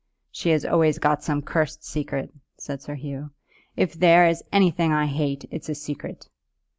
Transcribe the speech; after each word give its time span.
"She 0.31 0.49
has 0.49 0.65
always 0.65 0.97
got 0.97 1.23
some 1.23 1.43
cursed 1.43 1.83
secret," 1.85 2.33
said 2.57 2.81
Sir 2.81 2.95
Hugh. 2.95 3.29
"If 3.77 3.93
there 3.93 4.27
is 4.27 4.43
anything 4.51 4.91
I 4.91 5.05
hate, 5.05 5.45
it's 5.51 5.69
a 5.69 5.75
secret." 5.75 6.27